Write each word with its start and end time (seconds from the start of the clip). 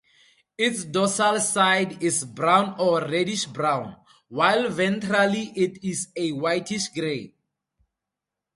Its 0.57 0.83
dorsal 0.83 1.39
side 1.39 2.01
is 2.01 2.25
brown 2.25 2.73
or 2.79 3.01
reddish-brown, 3.01 3.97
while 4.29 4.63
ventrally 4.67 5.53
it 5.55 5.77
is 5.83 6.07
a 6.17 6.31
whitish-grey. 6.31 7.35